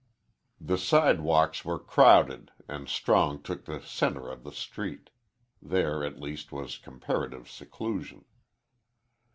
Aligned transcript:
The 0.59 0.79
sidewalks 0.79 1.63
were 1.63 1.77
crowded, 1.77 2.49
and 2.67 2.89
Strong 2.89 3.43
took 3.43 3.65
the 3.65 3.81
centre 3.81 4.29
of 4.31 4.43
the 4.43 4.51
street. 4.51 5.11
There, 5.61 6.03
at 6.03 6.19
least, 6.19 6.51
was 6.51 6.79
comparative 6.79 7.47
seclusion. 7.47 8.25